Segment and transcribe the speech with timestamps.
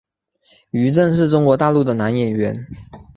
[0.71, 2.65] 于震是中国大陆的男演员。